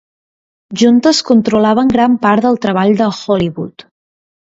[0.83, 3.91] Juntes controlaven gran part del treball de Hollywood.